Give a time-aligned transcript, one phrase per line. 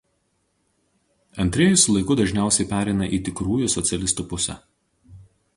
[1.43, 4.61] Antrieji su laiku dažniausiai pereina į "tikrųjų" socialistų pusę.